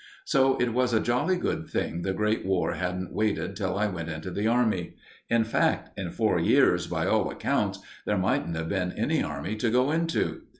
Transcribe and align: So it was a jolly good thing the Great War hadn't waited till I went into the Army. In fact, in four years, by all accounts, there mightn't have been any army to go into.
So 0.25 0.57
it 0.57 0.73
was 0.73 0.93
a 0.95 0.99
jolly 0.99 1.37
good 1.37 1.67
thing 1.69 2.01
the 2.01 2.11
Great 2.11 2.43
War 2.43 2.71
hadn't 2.73 3.13
waited 3.13 3.55
till 3.55 3.77
I 3.77 3.85
went 3.85 4.09
into 4.09 4.31
the 4.31 4.47
Army. 4.47 4.95
In 5.29 5.43
fact, 5.43 5.91
in 5.95 6.09
four 6.09 6.39
years, 6.39 6.87
by 6.87 7.05
all 7.05 7.29
accounts, 7.29 7.77
there 8.07 8.17
mightn't 8.17 8.55
have 8.57 8.69
been 8.69 8.93
any 8.93 9.21
army 9.21 9.55
to 9.57 9.69
go 9.69 9.91
into. 9.91 10.41